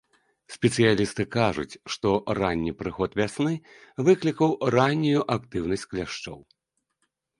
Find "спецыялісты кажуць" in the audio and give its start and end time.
0.53-1.79